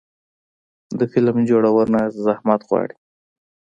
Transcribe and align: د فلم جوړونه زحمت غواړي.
د 0.99 1.01
فلم 1.11 1.37
جوړونه 1.49 1.99
زحمت 2.25 2.61
غواړي. 2.69 2.95